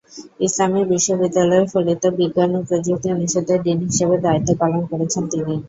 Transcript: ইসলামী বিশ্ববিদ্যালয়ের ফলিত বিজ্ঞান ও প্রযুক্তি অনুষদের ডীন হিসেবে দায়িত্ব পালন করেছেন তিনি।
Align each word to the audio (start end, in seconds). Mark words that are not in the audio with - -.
ইসলামী 0.39 0.81
বিশ্ববিদ্যালয়ের 0.91 1.65
ফলিত 1.71 2.03
বিজ্ঞান 2.17 2.51
ও 2.55 2.69
প্রযুক্তি 2.69 3.07
অনুষদের 3.11 3.59
ডীন 3.65 3.79
হিসেবে 3.87 4.15
দায়িত্ব 4.25 4.49
পালন 4.61 4.81
করেছেন 4.91 5.23
তিনি। 5.31 5.53